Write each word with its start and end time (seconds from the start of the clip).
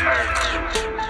Transfer. 0.00 1.09